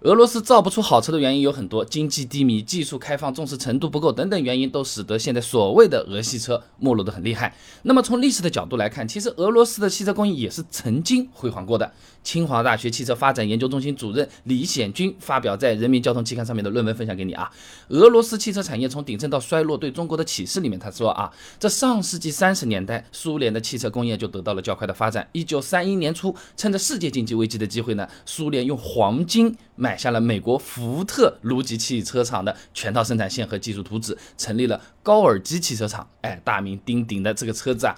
[0.00, 7.56] 俄罗斯造不出好车的原因有很多，经济低迷、技术开放、重视程度不够等等原因，都使得现在所谓的俄系车没落得很厉害。
[7.82, 11.90] 那么从历史的角度来看，其实俄罗斯的汽车工艺也是曾经辉煌过的。
[12.22, 17.48] 清华大学汽车发展研究中心主任李显军发表在《人民交通期刊》上面的论文分享给你啊。
[17.88, 25.26] 俄罗斯汽车产业从鼎盛到衰落对中国的启示里面，他说啊，这上世纪三十年代，苏联的汽车工业就得到了较快的发展。
[25.32, 29.56] 一九三一年初，趁着世界经济危机的机会呢，苏联用黄金
[29.86, 36.08] 买下了美国福特卢吉汽车厂的全套生产线和技术图纸，成立了高尔基汽车厂。
[36.22, 37.94] 哎，大名鼎鼎的这个车子啊。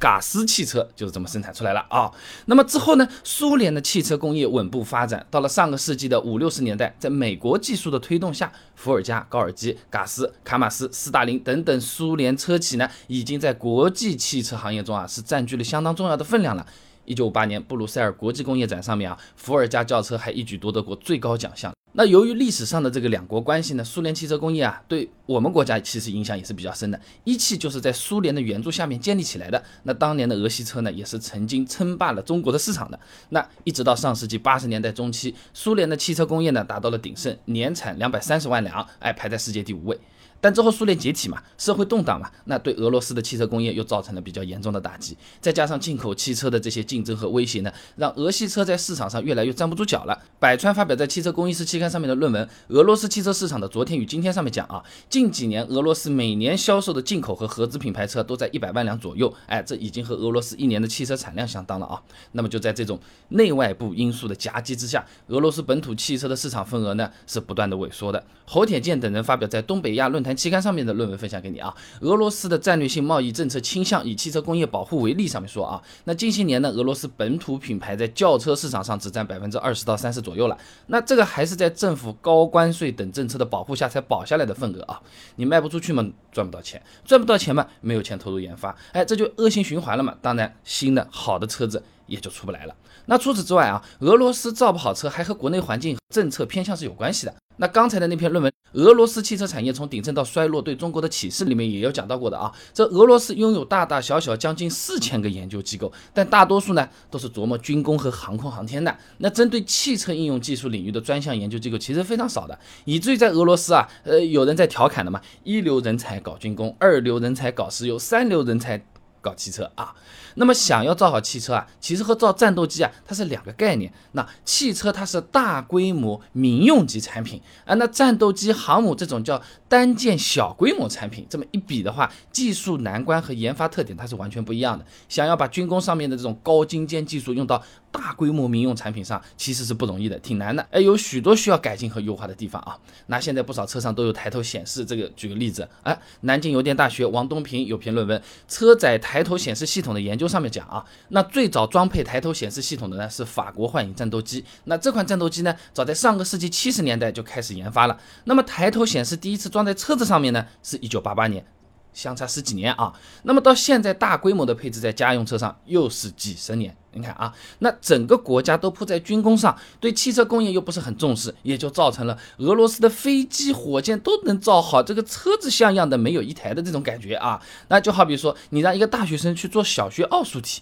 [0.00, 2.10] 嘎斯汽车就是这么生产出来了啊。
[2.46, 16.66] 那么之后呢，苏联的汽车工业稳步发展，到了上个世纪的五六十年代，在美国技术的推动下，伏尔加、高尔基、嘎斯、卡马斯、斯大林等等苏联车企呢，已经在国际汽车行业中啊是占据了相当重要的分量了。
[17.04, 21.72] 一九五八年布鲁塞尔国际工业展上面啊，伏尔加轿车还一举夺得过最高奖项。
[21.94, 26.98] 那由于历史上的这个两国关系呢，苏联汽车工业啊，对我们国家其实影响也是比较深的。
[27.24, 29.62] 一汽就是在苏联的援助下面建立起来的。
[29.82, 32.98] 那当年的俄系车呢，也是曾经称霸了中国的市场的。
[33.28, 39.98] 那一直到上世纪八十年代中期，苏联的汽车工业呢达到了鼎盛，年产两百三十万辆，哎，排在世界第五位。
[40.42, 45.16] 但之后苏联解体嘛，社会动荡嘛，那对俄罗斯的汽车工业又造成了比较严重的打击。
[45.40, 50.20] 再加上进口汽车的这些竞争和威胁呢，让俄系车在市场上越来越站不住脚了。
[50.40, 62.02] 百川发表在《汽车工艺师》期刊上面的论文《俄罗斯汽车市场的昨天与今天》上面讲啊，近几年俄罗斯每年销售的进口和合资品牌车都在一百万辆左右，哎，这已经和俄罗斯一年的汽车产量相当了啊。
[62.32, 68.24] 那么就在这种内外部因素的夹击之下，俄罗斯本土汽车的市场份额呢是不断的萎缩的。
[68.44, 70.31] 侯铁建等人发表在东北亚论坛。
[70.36, 75.22] 期刊上面的论文分享给你啊，俄罗斯的战略性贸易政策倾向以汽车工业保护为例。
[75.32, 80.58] 上面说啊，那近些年呢，俄罗斯本土品牌在轿车市场上只占百分之二十到三十左右了。
[80.88, 85.00] 那这个还是在政府高关税等政策的保护下才保下来的份额啊。
[85.36, 90.14] 你卖不出去嘛，赚不到钱，赚不到钱嘛，没有钱投入研发，哎，这就恶性循环了嘛。
[90.20, 92.74] 当然，新的好的车子也就出不来了。
[93.06, 97.34] 那除此之外啊，俄罗斯造不好车，还和国内环境政策偏向是有关系的。
[97.58, 102.50] 那刚才的那篇论文《俄罗斯汽车产业从鼎盛到衰落对中国的启示》里面也有讲到过的啊。
[102.72, 108.96] 这俄罗斯拥有大大小小将近四千个研究机构，但大多数呢都是琢磨军工和航空航天的。
[109.18, 118.82] 那针对汽车应用技术领域的专项研究机构其实非常少的，以至于在俄罗斯啊，呃，有人在调侃的嘛，一流人才搞军工，二流人才搞石油，三流人才。
[119.22, 119.94] 搞汽车啊，
[120.34, 123.90] 那么想要造好汽车啊，其实和造战斗机啊，它是两个概念。
[124.12, 131.24] 那汽车它是大规模民用级产品啊，那战斗机、航母这种叫单件小规模产品。
[131.30, 134.84] 这么一比的话，技术难关和研发特点它是完全不一样的。
[135.08, 137.62] 想要把军工上面的这种高精尖技术用到
[137.92, 140.66] 大规模民用产品上，其实是不容易的，挺难的。
[140.72, 142.76] 哎，有许多需要改进和优化的地方啊。
[143.06, 148.18] 那现在不少车上都有抬头显示，这个举个例子，哎，南京邮电大学王东平有篇论文
[148.48, 154.42] 《车载抬头显示系统的研究上面讲啊，那最早装配抬头显示系统的呢是法国幻影战斗机。
[154.64, 158.00] 那这款战斗机呢，早在上个世纪七十年代就开始研发了。
[158.24, 161.44] 那么抬头显示第一次装在车子上面呢，是一九八八年。
[161.92, 162.92] 相差十几年啊，
[163.24, 166.76] 那么到现在大规模的配置在家用车上又是几十年。
[166.94, 177.40] 你看啊，那整个国家都扑在军工上，对汽车工业又不是很重视，也就造成了俄罗斯的飞机、火箭都能造好，这个车子像样的没有一台的这种感觉啊。
[177.68, 180.60] 那就好比说，你让一个大学生去做小学奥数题，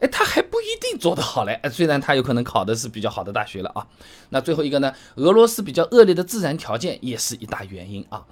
[0.00, 1.60] 哎，他还不一定做得好嘞。
[1.70, 3.86] 虽然他有可能考的是比较好的大学了啊。
[4.30, 8.24] 那最后一个呢，俄罗斯比较恶劣的自然条件也是一大原因啊。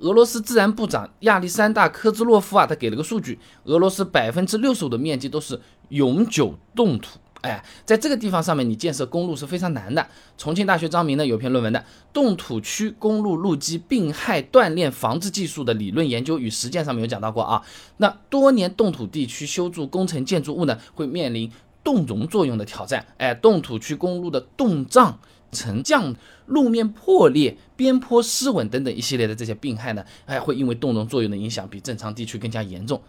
[0.00, 7.18] 俄罗斯自然部长亚历山大科兹洛夫啊，他给了个数据：俄罗斯百分之六十五的面积都是永久冻土。
[7.40, 10.04] 哎，在这个地方上面，你建设公路是非常难的。
[10.36, 11.78] 重庆大学张明呢有篇论文的
[12.12, 17.62] 《冻土区公路路基病害断裂防治技术的理论研究与实践》上面有讲到过啊。
[17.98, 21.48] 那多年冻土地区修筑工程建筑物呢，会面临
[21.88, 23.06] 冻融作用的挑战。
[23.16, 25.18] 哎，冻土区公路的冻胀。
[25.50, 33.00] 沉降、路面破裂、边坡失稳等等一系列的这些病害呢，哎，会因为冻融作用的影响比正常地区更加严重。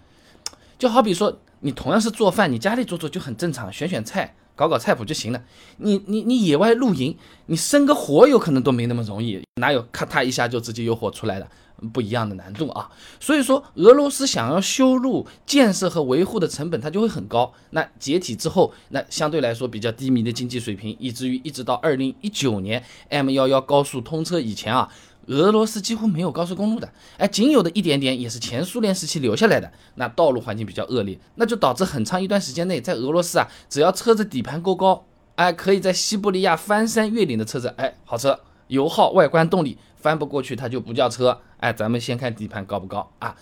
[0.78, 4.36] 就好比说，你同样是做饭，你家里做做就很正常，选选菜。
[4.60, 5.42] 搞搞菜谱就行了。
[5.78, 7.16] 你你你野外露营，
[7.46, 11.48] 你生个火有可能都没那么容易，哪有咔嚓一下就直接有火出来的？
[11.94, 12.90] 不一样的难度啊。
[13.22, 17.54] 所以说，俄罗斯想要修路、建设和维护的成本它就会很高。
[17.70, 24.92] 那解体之后，那相对来说比较低迷的经济水平，以至于一直到二零一九年 M 幺幺高速通车以前啊。
[25.30, 29.72] 俄罗斯几乎没有高速公路的，哎，仅有的一点点也是前苏联时期留下来的。
[29.96, 35.06] 那道路环境比较恶劣，那就导致很长一段时间内，在俄罗斯啊，只要车子底盘够高，
[35.36, 38.40] 哎，可以在西伯利亚翻山越岭的车子，哎，好车，
[38.70, 41.40] 油耗、外观、动力翻不过去，它就不叫车。
[41.58, 43.36] 哎，咱们先看底盘高不高啊？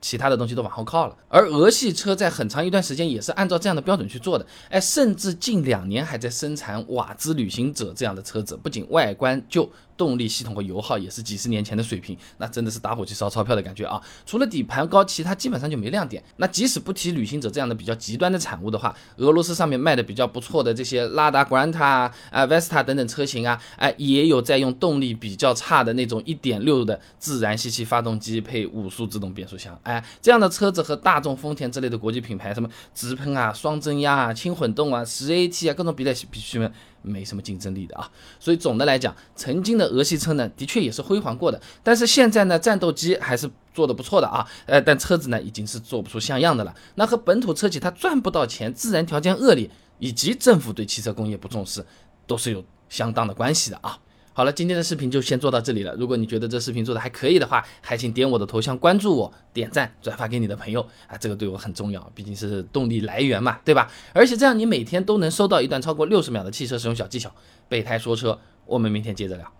[0.00, 9.70] 其他的东西都往后靠了，而俄系车在很长一段时间也是按照这样的标准去做的，哎，甚至近两年还在生产瓦兹旅行者这样的车子，不仅外观旧。
[9.96, 14.00] 动力系统和油耗也是几十年前的水平，那真的是打火机烧钞票的感觉啊！
[14.26, 16.22] 除了底盘高，其他基本上就没亮点。
[16.36, 36.72] 那即使不提旅行者这样的比较极端的产物的话，俄罗斯上面卖的比较不错的这些拉达、Granta 啊、Vesta 等等车型啊，哎，也有在用动力比较差的那种1.6的自然吸气发动机配五速自动变速箱，哎，这样的车子和大众、丰田之类的国际品牌，什么直喷啊、双增压啊、轻混动啊、十 AT 啊，各种比在比去们。
[37.04, 38.10] 没什么竞争力的啊，
[38.40, 46.74] 所以总的来讲，曾经的俄系车呢，的确也是辉煌过的，但是现在呢，战斗机还是做的不错的啊，呃，但车子呢，已经是做不出像样的了。
[46.94, 51.84] 那和本土车企它赚不到钱、自然条件恶劣，以及政府对汽车工业不重视，
[52.26, 53.98] 都是有相当的关系的啊。
[54.36, 55.94] 好了，今天的视频就先做到这里了。
[55.94, 63.88] 如果你觉得这视频做的还可以的话，还请点我的头像关注我，点赞转发给你的朋友啊，这个对我很重要，毕竟是动力来源嘛，对吧？
[64.12, 67.32] 而且这样你每天都能收到一段超过六十秒的汽车使用小技巧。
[67.68, 68.36] 备胎说车，
[68.66, 69.52] 我们明天接着聊。